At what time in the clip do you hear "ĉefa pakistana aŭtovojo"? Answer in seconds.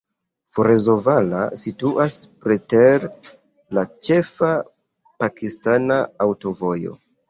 4.09-7.03